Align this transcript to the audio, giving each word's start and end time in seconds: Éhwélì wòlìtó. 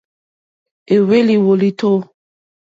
Éhwélì 0.93 1.35
wòlìtó. 1.45 1.89